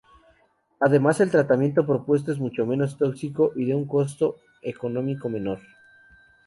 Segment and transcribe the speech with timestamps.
[0.79, 5.59] Además el tratamiento propuesto es mucho menos tóxico y de un costo económico menor.